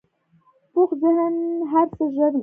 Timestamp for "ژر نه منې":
2.15-2.39